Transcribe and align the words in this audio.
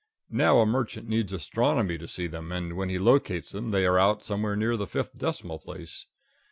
Now 0.31 0.57
a 0.61 0.65
merchant 0.65 1.07
needs 1.07 1.31
astronomy 1.31 1.99
to 1.99 2.07
see 2.07 2.25
them, 2.25 2.51
and 2.51 2.75
when 2.75 2.89
he 2.89 2.97
locates 2.97 3.51
them 3.51 3.69
they 3.69 3.85
are 3.85 3.99
out 3.99 4.23
somewhere 4.23 4.55
near 4.55 4.75
the 4.75 4.87
fifth 4.87 5.15
decimal 5.15 5.59
place. 5.59 6.07